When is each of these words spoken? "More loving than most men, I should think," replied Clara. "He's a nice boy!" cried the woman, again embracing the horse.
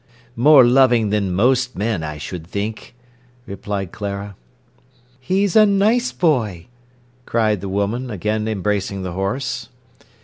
"More 0.35 0.65
loving 0.65 1.11
than 1.11 1.31
most 1.31 1.75
men, 1.77 2.01
I 2.01 2.17
should 2.17 2.47
think," 2.47 2.95
replied 3.45 3.91
Clara. 3.91 4.35
"He's 5.19 5.55
a 5.55 5.67
nice 5.67 6.11
boy!" 6.11 6.65
cried 7.27 7.61
the 7.61 7.69
woman, 7.69 8.09
again 8.09 8.47
embracing 8.47 9.03
the 9.03 9.11
horse. 9.11 9.69